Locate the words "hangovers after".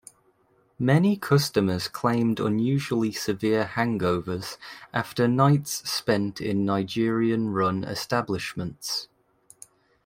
3.65-5.27